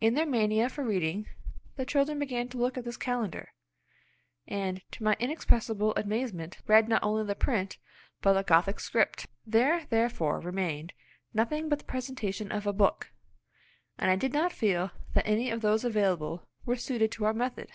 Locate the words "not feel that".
14.32-15.28